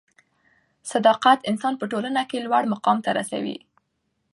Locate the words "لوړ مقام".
2.45-2.97